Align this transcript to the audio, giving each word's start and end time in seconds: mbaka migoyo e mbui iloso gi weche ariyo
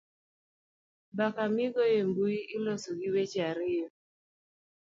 mbaka 1.13 1.41
migoyo 1.55 1.95
e 2.01 2.03
mbui 2.09 2.39
iloso 2.55 2.89
gi 2.99 3.09
weche 3.13 3.39
ariyo 3.49 3.87